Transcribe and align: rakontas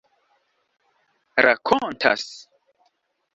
rakontas 1.43 2.27